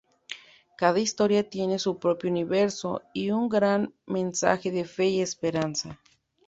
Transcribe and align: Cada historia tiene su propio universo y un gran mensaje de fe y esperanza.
Cada 0.79 0.97
historia 0.99 1.47
tiene 1.47 1.77
su 1.77 1.99
propio 1.99 2.27
universo 2.31 3.03
y 3.13 3.29
un 3.29 3.49
gran 3.49 3.93
mensaje 4.07 4.71
de 4.71 4.83
fe 4.85 5.09
y 5.09 5.21
esperanza. 5.21 5.99